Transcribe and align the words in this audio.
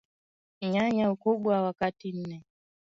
Nyanya 0.71 1.05
Ukubwa 1.13 1.53
wa 1.65 1.73
kati 1.79 2.09
nne 2.19 2.37